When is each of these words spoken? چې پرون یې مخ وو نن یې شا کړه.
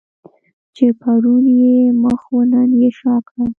چې 0.75 0.85
پرون 0.99 1.43
یې 1.59 1.75
مخ 2.03 2.21
وو 2.29 2.41
نن 2.51 2.69
یې 2.81 2.89
شا 2.97 3.15
کړه. 3.27 3.45